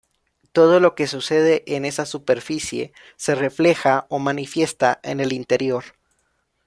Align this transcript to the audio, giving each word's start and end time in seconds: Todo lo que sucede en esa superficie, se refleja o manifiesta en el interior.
Todo 0.51 0.79
lo 0.79 0.95
que 0.95 1.05
sucede 1.05 1.63
en 1.75 1.85
esa 1.85 2.07
superficie, 2.07 2.91
se 3.17 3.35
refleja 3.35 4.07
o 4.09 4.17
manifiesta 4.17 4.99
en 5.03 5.19
el 5.19 5.31
interior. 5.31 5.83